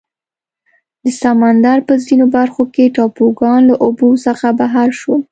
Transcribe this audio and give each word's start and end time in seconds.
د 1.03 1.05
سمندر 1.21 1.77
په 1.87 1.93
ځینو 2.05 2.25
برخو 2.35 2.63
کې 2.73 2.93
ټاپوګان 2.95 3.61
له 3.69 3.75
اوبو 3.85 4.09
څخه 4.25 4.47
بهر 4.59 4.89
شول. 4.99 5.21